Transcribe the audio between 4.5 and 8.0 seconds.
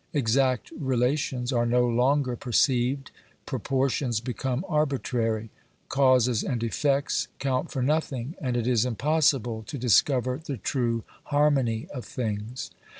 OBERMANN 217 arbitrary; causes and effects count for